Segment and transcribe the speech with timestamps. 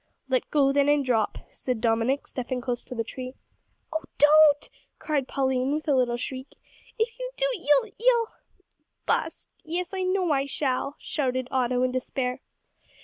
[0.27, 3.35] "Let go then, and drop," said Dominick, stepping close to the tree.
[3.93, 6.55] "Oh no, don't!" cried Pauline, with a little shriek;
[6.97, 8.29] "if you do you'll you'll"
[9.15, 9.49] "Bust!
[9.63, 12.41] Yes, I know I shall," shouted Otto, in despair.